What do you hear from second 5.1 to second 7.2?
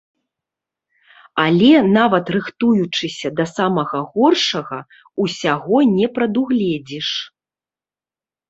усяго не прадугледзіш.